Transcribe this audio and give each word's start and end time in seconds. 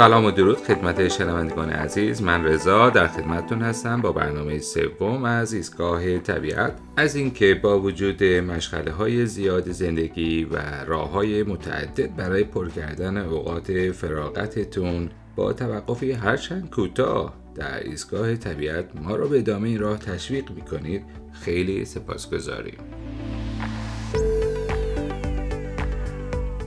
سلام 0.00 0.24
و 0.24 0.30
درود 0.30 0.56
خدمت 0.56 1.08
شنوندگان 1.08 1.70
عزیز. 1.70 2.22
من 2.22 2.44
رضا 2.44 2.90
در 2.90 3.08
خدمتتون 3.08 3.62
هستم 3.62 4.00
با 4.00 4.12
برنامه 4.12 4.58
سوم 4.58 5.24
از 5.24 5.52
ایستگاه 5.52 6.18
طبیعت. 6.18 6.78
از 6.96 7.14
اینکه 7.14 7.54
با 7.54 7.80
وجود 7.80 8.24
مشغله 8.24 8.92
های 8.92 9.26
زیاد 9.26 9.70
زندگی 9.70 10.44
و 10.44 10.56
راه 10.86 11.10
های 11.10 11.42
متعدد 11.42 12.16
برای 12.16 12.44
پر 12.44 12.68
کردن 12.68 13.16
اوقات 13.16 13.90
فراغتتون 13.90 15.10
با 15.36 15.52
توقفی 15.52 16.12
هرچند 16.12 16.70
کوتاه 16.70 17.34
در 17.54 17.80
ایستگاه 17.84 18.36
طبیعت 18.36 18.84
ما 19.02 19.16
را 19.16 19.26
به 19.26 19.38
ادامه 19.38 19.68
این 19.68 19.80
راه 19.80 19.98
تشویق 19.98 20.50
می‌کنید 20.50 21.02
خیلی 21.32 21.84
سپاسگزاریم. 21.84 22.78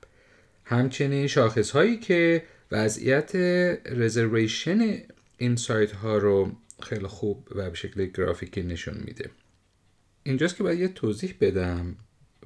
همچنین 0.64 1.26
شاخص 1.26 1.70
هایی 1.70 1.96
که 1.96 2.42
وضعیت 2.72 3.36
رزرویشن 3.86 4.98
این 5.38 5.56
سایت 5.56 5.92
ها 5.92 6.18
رو 6.18 6.52
خیلی 6.82 7.06
خوب 7.06 7.48
و 7.54 7.70
به 7.70 7.76
شکل 7.76 8.06
گرافیکی 8.06 8.62
نشون 8.62 8.96
میده. 9.04 9.30
اینجاست 10.22 10.56
که 10.56 10.62
باید 10.62 10.80
یه 10.80 10.88
توضیح 10.88 11.34
بدم 11.40 11.96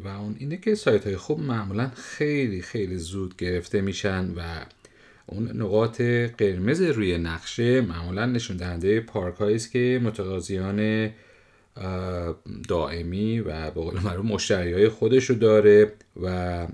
و 0.00 0.08
اون 0.08 0.36
اینه 0.38 0.56
که 0.56 0.74
سایت 0.74 1.06
های 1.06 1.16
خوب 1.16 1.40
معمولا 1.40 1.88
خیلی 1.88 2.62
خیلی 2.62 2.96
زود 2.96 3.36
گرفته 3.36 3.80
میشن 3.80 4.30
و 4.36 4.64
اون 5.32 5.62
نقاط 5.62 6.00
قرمز 6.38 6.82
روی 6.82 7.18
نقشه 7.18 7.80
معمولا 7.80 8.26
نشون 8.26 8.56
دهنده 8.56 9.00
پارک 9.00 9.42
است 9.42 9.72
که 9.72 10.00
متقاضیان 10.02 11.10
دائمی 12.68 13.40
و 13.40 13.70
به 13.70 13.80
قول 13.80 14.00
معروف 14.00 14.26
مشتری 14.26 14.72
های 14.72 14.88
خودش 14.88 15.24
رو 15.24 15.36
داره 15.36 15.92
و 16.22 16.66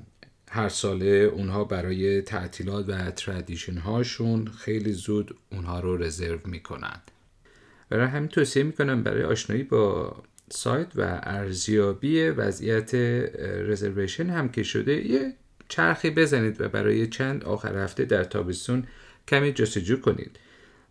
هر 0.50 0.68
ساله 0.68 1.06
اونها 1.06 1.64
برای 1.64 2.22
تعطیلات 2.22 2.88
و 2.88 3.10
تردیشن 3.10 3.78
هاشون 3.78 4.46
خیلی 4.46 4.92
زود 4.92 5.36
اونها 5.52 5.80
رو 5.80 5.96
رزرو 5.96 6.38
می‌کنن. 6.44 7.00
برای 7.88 8.06
همین 8.06 8.28
توصیه 8.28 8.62
می‌کنم 8.62 9.02
برای 9.02 9.22
آشنایی 9.22 9.62
با 9.62 10.16
سایت 10.50 10.86
و 10.94 11.20
ارزیابی 11.22 12.22
وضعیت 12.22 12.94
رزرویشن 13.44 14.30
هم 14.30 14.48
که 14.48 14.62
شده 14.62 15.06
یه 15.06 15.32
چرخی 15.68 16.10
بزنید 16.10 16.60
و 16.60 16.68
برای 16.68 17.06
چند 17.06 17.44
آخر 17.44 17.76
هفته 17.76 18.04
در 18.04 18.24
تابستون 18.24 18.84
کمی 19.28 19.52
جستجو 19.52 20.00
کنید. 20.00 20.38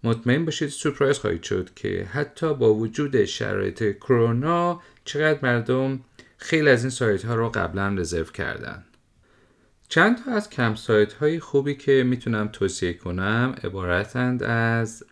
مطمئن 0.03 0.45
باشید 0.45 0.69
سورپرایز 0.69 1.17
خواهید 1.17 1.43
شد 1.43 1.69
که 1.75 2.07
حتی 2.11 2.53
با 2.53 2.73
وجود 2.73 3.25
شرایط 3.25 3.97
کرونا 3.97 4.81
چقدر 5.05 5.39
مردم 5.43 5.99
خیلی 6.37 6.69
از 6.69 6.83
این 6.83 6.89
سایت 6.89 7.25
ها 7.25 7.35
رو 7.35 7.49
قبلا 7.49 7.87
رزرو 7.87 8.23
کردن. 8.23 8.83
چند 9.89 10.23
تا 10.23 10.31
از 10.31 10.49
campsite 10.49 11.13
های 11.13 11.39
خوبی 11.39 11.75
که 11.75 12.03
می‌تونم 12.03 12.47
توصیه 12.47 12.93
کنم 12.93 13.55
عبارتند 13.63 14.43
از 14.43 15.03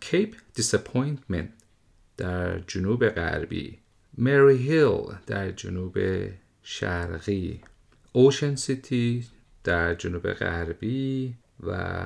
Cape 0.00 0.34
Disappointment 0.54 1.48
در 2.16 2.58
جنوب 2.58 3.08
غربی 3.08 3.78
Maryhill 4.18 5.02
در 5.26 5.50
جنوب 5.50 5.98
شرقی. 6.62 7.60
Ocean 8.12 8.54
City 8.54 9.26
در 9.64 9.94
جنوب 9.94 10.32
غربی 10.32 11.34
و 11.66 12.00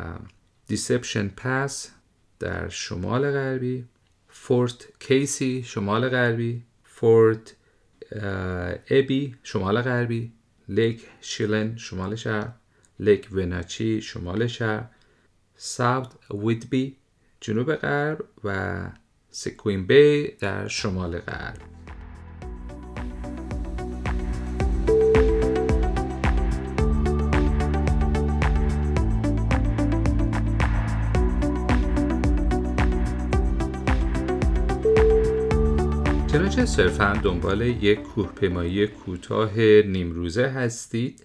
Deception 0.67 1.29
Pass 1.29 1.91
در 2.39 2.69
شمال 2.69 3.31
غربی 3.31 3.85
Fort 4.29 4.89
Casey 5.01 5.63
شمال 5.63 6.09
غربی 6.09 6.63
Fort 6.85 7.57
Ebey 8.91 9.37
شمال 9.43 9.83
غربی 9.83 10.33
Lake 10.69 11.07
Chelan 11.21 11.77
شمال 11.77 12.15
شهر 12.15 12.53
Lake 13.01 13.29
Wenatchee 13.33 14.03
شمال 14.03 14.47
شهر 14.47 14.85
South 15.57 16.13
Whidbey 16.31 16.97
جنوب 17.41 17.75
غرب 17.75 18.25
و 18.45 18.81
سکوین 19.31 19.87
بی 19.87 20.29
در 20.41 20.69
شمال 20.69 21.19
غرب. 21.19 21.76
چنانچه 36.47 36.67
صرفا 36.67 37.21
دنبال 37.23 37.61
یک 37.61 38.03
کوهپیمایی 38.03 38.87
کوتاه 38.87 39.59
نیمروزه 39.83 40.47
هستید؟ 40.47 41.23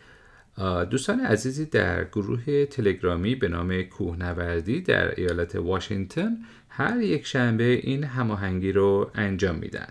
دوستان 0.90 1.20
عزیزی 1.20 1.66
در 1.66 2.04
گروه 2.04 2.66
تلگرامی 2.66 3.36
به 3.36 3.48
نام 3.48 3.82
کوهنوردی 3.82 4.82
در 4.82 5.20
ایالت 5.20 5.56
واشنگتن 5.56 6.38
هر 6.70 7.02
یک 7.02 7.26
شنبه 7.26 7.64
این 7.64 8.04
هماهنگی 8.04 8.72
رو 8.72 9.12
انجام 9.16 9.56
میدن. 9.56 9.88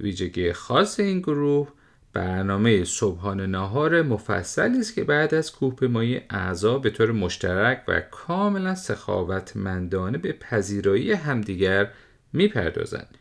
ویژگی 0.00 0.52
خاص 0.52 1.00
این 1.00 1.18
گروه 1.18 1.68
برنامه 2.12 2.84
صبحانه 2.84 3.46
ناهار 3.46 4.02
مفصلی 4.02 4.78
است 4.78 4.94
که 4.94 5.04
بعد 5.04 5.34
از 5.34 5.52
کوهپیمایی 5.52 6.20
اعضا 6.30 6.78
به 6.78 6.90
طور 6.90 7.12
مشترک 7.12 7.82
و 7.88 8.00
کاملا 8.00 8.74
سخاوتمندانه 8.74 10.18
به 10.18 10.32
پذیرایی 10.32 11.12
همدیگر 11.12 11.90
می‌پردازند. 12.32 13.16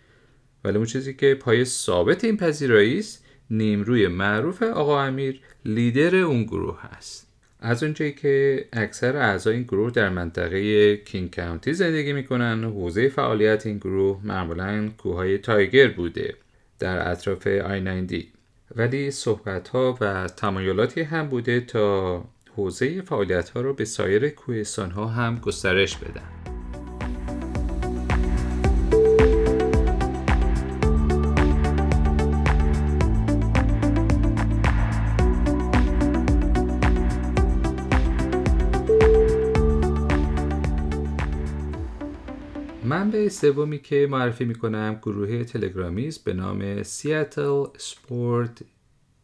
ولی 0.63 0.77
اون 0.77 0.85
چیزی 0.85 1.13
که 1.13 1.35
پای 1.35 1.65
ثابت 1.65 2.23
این 2.23 2.37
پذیرایی 2.37 2.99
است 2.99 3.25
نیمروی 3.49 4.07
معروف 4.07 4.63
آقا 4.63 5.01
امیر 5.01 5.39
لیدر 5.65 6.15
اون 6.15 6.43
گروه 6.43 6.79
هست. 6.81 7.29
از 7.59 7.83
اونجایی 7.83 8.11
که 8.11 8.65
اکثر 8.73 9.17
اعضای 9.17 9.53
این 9.55 9.63
گروه 9.63 9.91
در 9.91 10.09
منطقه 10.09 10.97
کینگ 10.97 11.35
کانتی 11.35 11.73
زندگی 11.73 12.13
می‌کنن 12.13 12.63
حوزه 12.63 13.09
فعالیت 13.09 13.65
این 13.65 13.77
گروه 13.77 14.19
معمولا 14.23 14.89
کوههای 14.97 15.37
تایگر 15.37 15.87
بوده 15.87 16.35
در 16.79 17.11
اطراف 17.11 17.47
آی 17.47 17.81
90 17.81 18.11
ولی 18.75 19.11
صحبت 19.11 19.67
ها 19.67 19.97
و 20.01 20.27
تمایلاتی 20.27 21.01
هم 21.01 21.29
بوده 21.29 21.59
تا 21.61 22.23
حوزه 22.55 23.01
فعالیت 23.01 23.49
ها 23.49 23.61
رو 23.61 23.73
به 23.73 23.85
سایر 23.85 24.29
کوهستان 24.29 24.91
ها 24.91 25.07
هم 25.07 25.39
گسترش 25.39 25.97
بدن. 25.97 26.38
سومی 43.29 43.79
که 43.79 44.07
معرفی 44.09 44.45
می‌کنم 44.45 44.99
گروه 45.01 45.43
تلگرامی 45.43 46.07
است 46.07 46.23
به 46.23 46.33
نام 46.33 46.83
Seattle 46.83 47.65
Sport 47.77 48.61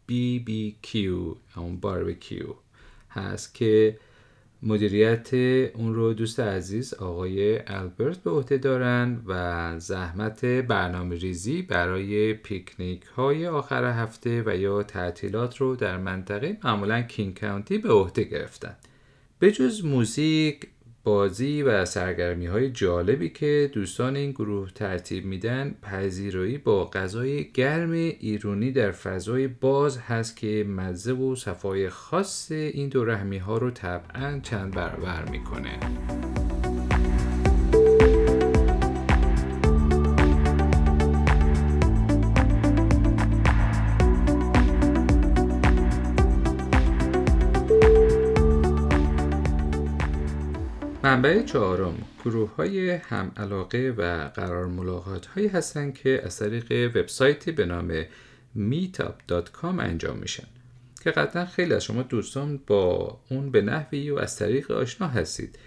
BBQ. 0.07 0.39
BBQ 0.39 1.35
همون 1.55 1.77
باربیکیو 1.77 2.45
هست 3.09 3.55
که 3.55 3.99
مدیریت 4.63 5.33
اون 5.73 5.95
رو 5.95 6.13
دوست 6.13 6.39
عزیز 6.39 6.93
آقای 6.93 7.59
البرت 7.67 8.17
به 8.17 8.31
عهده 8.31 8.57
دارن 8.57 9.21
و 9.25 9.79
زحمت 9.79 10.45
برنامه 10.45 11.15
ریزی 11.15 11.61
برای 11.61 12.33
پیکنیک 12.33 13.03
های 13.03 13.47
آخر 13.47 13.83
هفته 13.83 14.43
و 14.45 14.57
یا 14.57 14.83
تعطیلات 14.83 15.57
رو 15.57 15.75
در 15.75 15.97
منطقه 15.97 16.57
معمولا 16.63 17.01
King 17.01 17.39
County 17.39 17.77
به 17.77 17.89
عهده 17.89 18.23
گرفتن. 18.23 18.75
به 19.39 19.51
جز 19.51 19.85
موزیک 19.85 20.67
بازی 21.05 21.61
و 21.61 21.85
سرگرمی 21.85 22.45
های 22.45 22.69
جالبی 22.69 23.29
که 23.29 23.69
دوستان 23.73 24.15
این 24.15 24.31
گروه 24.31 24.71
ترتیب 24.71 25.25
میدن 25.25 25.75
پذیرایی 25.81 26.57
با 26.57 26.85
غذای 26.85 27.51
گرم 27.51 27.91
ایرونی 27.91 28.71
در 28.71 28.91
فضای 28.91 29.47
باز 29.47 29.97
هست 29.97 30.37
که 30.37 30.65
مزه 30.69 31.13
و 31.13 31.35
صفای 31.35 31.89
خاص 31.89 32.51
این 32.51 32.89
دو 32.89 33.05
رحمی 33.05 33.37
ها 33.37 33.57
رو 33.57 33.71
طبعا 33.71 34.39
چند 34.43 34.75
برابر 34.75 35.29
می‌کنه. 35.29 35.79
منبع 51.15 51.43
چهارم 51.43 51.97
گروه 52.25 52.55
های 52.55 52.89
هم 52.89 53.31
علاقه 53.37 53.93
و 53.97 54.27
قرار 54.27 54.65
ملاقات 54.65 55.25
هایی 55.25 55.47
هستند 55.47 55.93
که 55.93 56.21
از 56.23 56.39
طریق 56.39 56.95
وبسایتی 56.95 57.51
به 57.51 57.65
نام 57.65 58.03
meetup.com 58.57 59.79
انجام 59.79 60.17
میشن 60.17 60.47
که 61.03 61.11
قطعا 61.11 61.45
خیلی 61.45 61.73
از 61.73 61.83
شما 61.83 62.01
دوستان 62.01 62.59
با 62.67 63.19
اون 63.29 63.51
به 63.51 63.61
نحوی 63.61 64.09
و 64.09 64.17
از 64.17 64.35
طریق 64.35 64.71
آشنا 64.71 65.07
هستید 65.07 65.59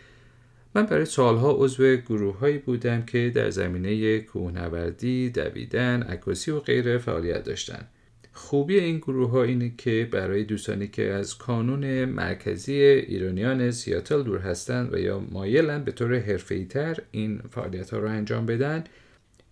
من 0.75 0.87
برای 0.87 1.05
سالها 1.05 1.53
عضو 1.53 1.97
گروه 1.97 2.39
هایی 2.39 2.59
بودم 2.59 3.03
که 3.03 3.33
در 3.35 3.51
زمینه 3.51 4.21
کوهنوردی، 4.21 5.31
دویدن، 5.31 6.03
عکاسی 6.03 6.51
و 6.51 6.61
غیره 6.61 6.99
فعالیت 6.99 7.45
داشتند. 7.45 7.89
خوبی 8.39 8.79
این 8.79 8.99
گروه 8.99 9.31
ها 9.31 9.43
اینه 9.43 9.73
که 9.79 10.09
برای 10.13 10.45
دوستانی 10.45 10.89
که 10.89 11.13
از 11.13 11.39
کانون 11.39 12.05
مرکزی 12.05 12.75
ایرانیان 12.83 13.71
سیاتل 13.71 14.23
دور 14.23 14.39
هستند 14.39 14.95
و 14.95 14.99
یا 14.99 15.19
مایلن 15.19 15.85
به 15.85 15.93
طور 15.93 16.19
حرفه‌ای 16.19 16.65
تر 16.65 16.99
این 17.11 17.39
فعالیت 17.51 17.91
ها 17.91 17.99
رو 17.99 18.09
انجام 18.09 18.47
بدن 18.47 18.85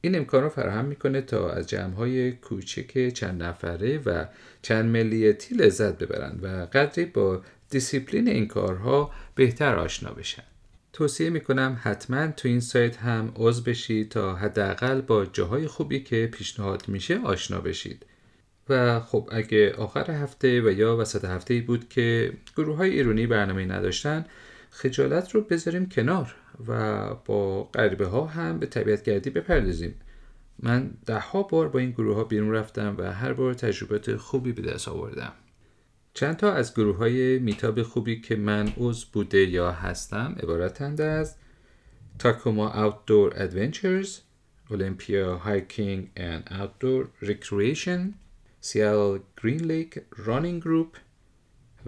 این 0.00 0.16
امکان 0.16 0.42
رو 0.42 0.48
فراهم 0.48 0.84
می‌کنه 0.84 1.20
تا 1.20 1.50
از 1.50 1.66
جمع 1.66 1.94
های 1.94 2.32
کوچک 2.32 3.08
چند 3.08 3.42
نفره 3.42 3.98
و 3.98 4.24
چند 4.62 4.84
ملیتی 4.84 5.54
لذت 5.54 5.98
ببرند 5.98 6.40
و 6.42 6.46
قدری 6.78 7.04
با 7.04 7.42
دیسیپلین 7.70 8.28
این 8.28 8.46
کارها 8.46 9.10
بهتر 9.34 9.76
آشنا 9.76 10.10
بشن. 10.12 10.42
توصیه 10.92 11.30
می‌کنم 11.30 11.80
حتما 11.82 12.26
تو 12.26 12.48
این 12.48 12.60
سایت 12.60 12.96
هم 12.96 13.32
عضو 13.36 13.62
بشید 13.62 14.08
تا 14.08 14.34
حداقل 14.34 15.00
با 15.00 15.24
جاهای 15.24 15.66
خوبی 15.66 16.00
که 16.00 16.28
پیشنهاد 16.32 16.88
میشه 16.88 17.18
آشنا 17.18 17.60
بشید. 17.60 18.06
و 18.68 19.00
خب 19.00 19.28
اگه 19.32 19.72
آخر 19.72 20.10
هفته 20.10 20.60
و 20.60 20.70
یا 20.70 20.96
وسط 20.96 21.24
هفته 21.24 21.54
ای 21.54 21.60
بود 21.60 21.88
که 21.88 22.32
گروه 22.56 22.76
های 22.76 22.90
ایرونی 22.90 23.26
برنامه 23.26 23.66
نداشتن 23.66 24.24
خجالت 24.70 25.34
رو 25.34 25.40
بذاریم 25.40 25.88
کنار 25.88 26.34
و 26.68 27.14
با 27.14 27.64
غریبه 27.64 28.06
ها 28.06 28.26
هم 28.26 28.58
به 28.58 28.66
طبیعت 28.66 29.02
گردی 29.02 29.30
بپردازیم. 29.30 29.94
من 30.58 30.90
ده 31.06 31.18
ها 31.18 31.42
بار 31.42 31.68
با 31.68 31.78
این 31.78 31.90
گروه 31.90 32.16
ها 32.16 32.24
بیرون 32.24 32.52
رفتم 32.52 32.94
و 32.98 33.12
هر 33.12 33.32
بار 33.32 33.54
تجربات 33.54 34.16
خوبی 34.16 34.52
به 34.52 34.62
دست 34.62 34.88
آوردم. 34.88 35.32
چند 36.14 36.36
تا 36.36 36.52
از 36.52 36.74
گروه 36.74 36.96
های 36.96 37.38
Meetup 37.38 37.82
خوبی 37.82 38.20
که 38.20 38.36
من 38.36 38.72
عضو 38.76 39.06
بوده 39.12 39.38
یا 39.38 39.72
هستم 39.72 40.36
عبارتند 40.42 41.00
از 41.00 41.36
Tacoma 42.19 42.72
Outdoor 42.72 43.34
Adventures 43.34 44.08
Olympia 44.70 45.38
Hiking 45.46 46.00
and 46.16 46.42
Outdoor 46.50 47.08
Recreation 47.22 48.25
Seattle 48.66 49.20
Green 49.43 49.60
Lake 49.60 50.00
Running 50.16 50.62
Group 50.62 50.96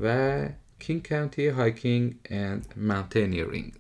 و 0.03 0.49
King 0.79 1.09
County 1.09 1.47
Hiking 1.49 2.15
and 2.25 2.75
Mountaineering 2.77 3.73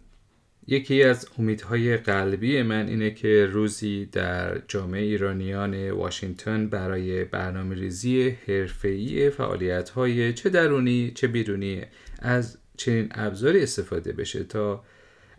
یکی 0.66 1.02
از 1.02 1.28
امیدهای 1.38 1.96
قلبی 1.96 2.62
من 2.62 2.88
اینه 2.88 3.10
که 3.10 3.46
روزی 3.46 4.06
در 4.06 4.58
جامعه 4.68 5.02
ایرانیان 5.02 5.90
واشنگتن 5.90 6.68
برای 6.68 7.24
برنامه 7.24 7.74
ریزی 7.74 8.28
حرفه‌ای 8.28 9.30
فعالیت 9.30 9.90
های 9.90 10.32
چه 10.32 10.50
درونی 10.50 11.12
چه 11.14 11.26
بیرونی 11.26 11.82
از 12.18 12.58
چنین 12.76 13.08
ابزاری 13.10 13.62
استفاده 13.62 14.12
بشه 14.12 14.44
تا 14.44 14.84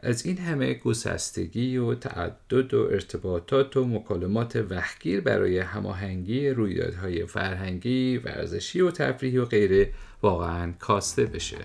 از 0.04 0.25
این 0.25 0.38
همه 0.38 0.74
گسستگی 0.74 1.78
و 1.78 1.96
تعدد 1.96 2.74
و 2.74 2.88
ارتباطات 2.92 3.78
و 3.78 3.86
مکالمات 3.86 4.56
وقت‌گیر 4.69 5.21
برای 5.22 5.60
هماهنگی 5.60 6.50
رویدادهای 6.50 7.25
فرهنگی، 7.25 8.18
ورزشی 8.18 8.81
و 8.81 8.92
تفریحی 8.92 9.38
و 9.38 9.46
غیره 9.46 9.94
واقعا 10.22 10.74
کاسته 10.80 11.25
بشه. 11.25 11.57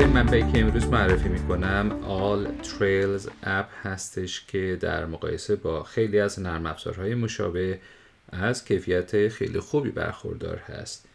آخرین 0.00 0.14
منبعی 0.14 0.52
که 0.52 0.60
امروز 0.60 0.86
معرفی 0.86 1.28
می‌کنم 1.28 2.00
All 2.02 2.66
Trails 2.66 3.30
اپ 3.42 3.68
هستش 3.82 4.44
که 4.46 4.78
در 4.80 5.06
مقایسه 5.06 5.56
با 5.56 5.82
خیلی 5.82 6.20
از 6.20 6.40
نرم 6.40 6.66
افزارهای 6.66 7.14
مشابه 7.14 7.78
از 8.32 8.64
کیفیت 8.64 9.28
خیلی 9.28 9.60
خوبی 9.60 9.90
برخوردار 9.90 10.56
هست 10.56 11.08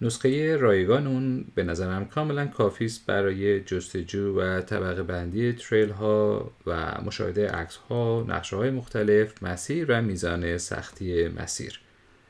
نسخه 0.00 0.56
رایگان 0.56 1.06
اون 1.06 1.44
به 1.54 1.62
نظرم 1.62 2.04
کاملا 2.04 2.46
کافی 2.46 2.84
است 2.84 3.06
برای 3.06 3.60
جستجو 3.60 4.40
و 4.40 4.60
طبقه 4.60 5.02
بندی 5.02 5.52
تریل 5.52 5.90
ها 5.90 6.50
و 6.66 7.00
مشاهده 7.06 7.48
عکس 7.48 7.76
ها، 7.76 8.24
نقشه 8.28 8.56
های 8.56 8.70
مختلف، 8.70 9.42
مسیر 9.42 9.86
و 9.88 10.02
میزان 10.02 10.58
سختی 10.58 11.28
مسیر. 11.28 11.80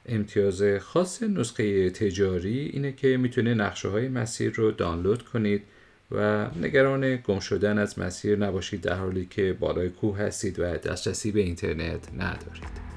امتیاز 0.07 0.62
خاص 0.80 1.23
نسخه 1.23 1.90
تجاری 1.90 2.59
اینه 2.59 2.92
که 2.92 3.16
می‌تونه 3.16 3.54
نقشه 3.54 3.88
های 3.88 4.09
مسیر 4.09 4.52
رو 4.52 4.71
دانلود 4.71 5.23
کنید 5.23 5.62
و 6.10 6.46
نگران 6.62 7.16
گم 7.16 7.38
شدن 7.38 7.78
از 7.78 7.98
مسیر 7.98 8.38
نباشید 8.38 8.80
در 8.80 8.94
حالی 8.94 9.26
که 9.26 9.56
بالای 9.60 9.88
کوه 9.88 10.18
هستید 10.18 10.60
و 10.60 10.62
دسترسی 10.62 11.32
به 11.32 11.40
اینترنت 11.40 12.08
ندارید. 12.14 12.88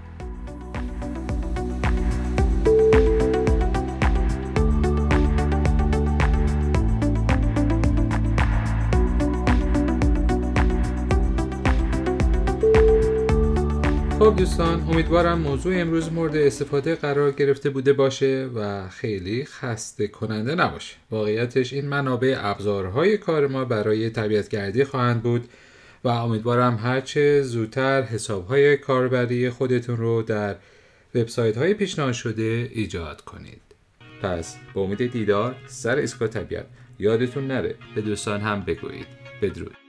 خب 14.22 14.36
دوستان 14.36 14.82
امیدوارم 14.82 15.40
موضوع 15.40 15.82
امروز 15.82 16.12
مورد 16.12 16.36
استفاده 16.36 16.96
قرار 16.96 17.32
گرفته 17.32 17.70
بوده 17.70 17.94
باشه 17.94 18.50
و 18.56 18.90
خیلی 18.90 19.46
خسته 19.46 20.08
کننده 20.08 20.56
نباشه. 20.56 20.96
واقعیتش 21.12 21.74
این 21.74 21.88
منابع 21.88 22.36
ابزارهای 22.38 23.18
کار 23.18 23.48
ما 23.48 23.66
برای 23.66 24.10
طبیعتگردی 24.10 24.84
خواهند 24.84 25.24
بود 25.24 25.50
و 26.04 26.08
امیدوارم 26.08 26.76
هرچه 26.76 27.42
زودتر 27.42 28.02
حسابهای 28.02 28.78
کاربری 28.78 29.50
خودتون 29.50 29.98
رو 29.98 30.22
در 30.22 30.56
وبسایت 31.16 31.58
های 31.58 31.74
پیشنهاد 31.74 32.14
شده 32.14 32.70
ایجاد 32.74 33.22
کنید. 33.22 33.62
پس 34.22 34.56
با 34.74 34.82
امید 34.82 35.12
دیدار 35.12 35.56
سر 35.68 36.00
اسکا 36.00 36.28
طبیعت 36.28 36.66
یادتون 37.00 37.48
نره. 37.48 37.76
به 37.96 38.02
دوستان 38.02 38.42
هم 38.42 38.62
بگویید. 38.62 39.08
بدرود. 39.42 39.81